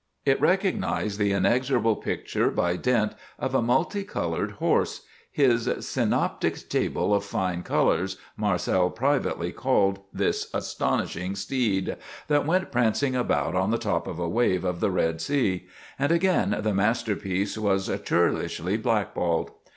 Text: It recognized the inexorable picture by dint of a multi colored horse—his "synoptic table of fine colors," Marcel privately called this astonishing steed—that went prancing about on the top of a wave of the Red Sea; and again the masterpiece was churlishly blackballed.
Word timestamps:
It 0.25 0.41
recognized 0.41 1.19
the 1.19 1.31
inexorable 1.31 1.95
picture 1.95 2.49
by 2.49 2.75
dint 2.75 3.13
of 3.37 3.53
a 3.53 3.61
multi 3.61 4.03
colored 4.03 4.53
horse—his 4.53 5.69
"synoptic 5.81 6.67
table 6.69 7.13
of 7.13 7.23
fine 7.23 7.61
colors," 7.61 8.17
Marcel 8.35 8.89
privately 8.89 9.51
called 9.51 9.99
this 10.11 10.49
astonishing 10.55 11.35
steed—that 11.35 12.47
went 12.47 12.71
prancing 12.71 13.15
about 13.15 13.53
on 13.53 13.69
the 13.69 13.77
top 13.77 14.07
of 14.07 14.17
a 14.17 14.27
wave 14.27 14.63
of 14.65 14.79
the 14.79 14.89
Red 14.89 15.21
Sea; 15.21 15.67
and 15.99 16.11
again 16.11 16.57
the 16.61 16.73
masterpiece 16.73 17.55
was 17.55 17.87
churlishly 18.03 18.77
blackballed. 18.77 19.51